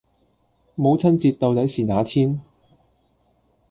[0.73, 2.41] 母親節到底是那天？